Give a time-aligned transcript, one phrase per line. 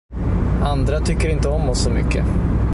[0.63, 2.25] Andra tycker inte om oss så mycket.